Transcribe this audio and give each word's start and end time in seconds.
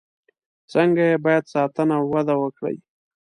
څنګه 0.71 1.03
یې 1.09 1.17
باید 1.25 1.43
ساتنه 1.53 1.95
او 1.99 2.05
وده 2.13 2.35
وکړي. 2.41 2.77